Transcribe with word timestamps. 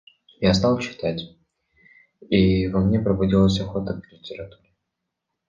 Я 0.39 0.55
стал 0.55 0.79
читать, 0.79 1.21
и 2.27 2.67
во 2.69 2.79
мне 2.79 2.99
пробудилась 2.99 3.59
охота 3.59 4.01
к 4.01 4.11
литературе. 4.11 4.71